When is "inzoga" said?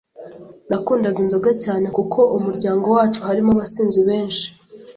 1.23-1.51